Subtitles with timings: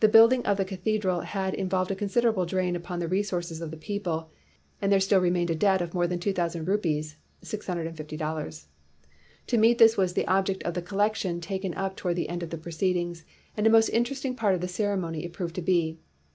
[0.00, 3.60] "The building of the cathedral had in volved a considerable drain upon the re sources
[3.60, 4.30] of the people,
[4.80, 8.64] and there still re mained a debt of more than 2,000 rupees [$650].
[9.48, 12.48] To meet this was the object of the collection taken up toward the end of
[12.48, 15.98] the proceedings, and a most interesting part of the ceremony it proved to be.